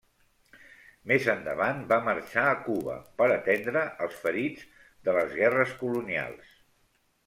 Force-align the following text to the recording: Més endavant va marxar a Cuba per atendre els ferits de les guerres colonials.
Més 1.11 1.27
endavant 1.33 1.83
va 1.91 1.99
marxar 2.07 2.47
a 2.53 2.57
Cuba 2.65 2.97
per 3.21 3.29
atendre 3.37 3.87
els 4.09 4.19
ferits 4.27 4.69
de 5.09 5.19
les 5.23 5.41
guerres 5.45 5.81
colonials. 5.87 6.63